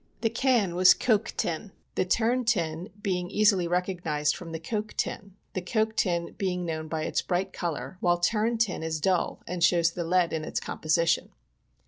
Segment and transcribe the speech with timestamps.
[0.21, 1.73] The can was coke tin.
[1.93, 7.03] The terne tin being easily recognized from coke tin— the coke tin being known by
[7.03, 11.29] its bright color, while Terne tin is dull and shows the lead in its composition.